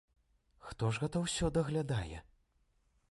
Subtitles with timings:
[0.69, 2.17] Хто ж гэта ўсё даглядае?